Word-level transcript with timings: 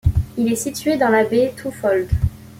Il 0.35 0.51
est 0.51 0.55
situé 0.55 0.97
dans 0.97 1.09
la 1.09 1.23
baie 1.23 1.53
Twofold. 1.55 2.07